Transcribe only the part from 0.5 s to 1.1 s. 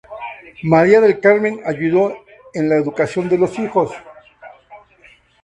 María